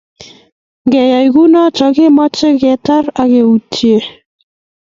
Ngeyai 0.85 1.27
kounoto 1.33 1.85
kemuchi 1.95 2.49
ketar 2.61 3.05
akkeutye 3.21 3.97